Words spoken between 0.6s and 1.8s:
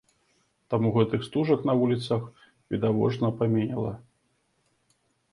Таму гэтых стужак на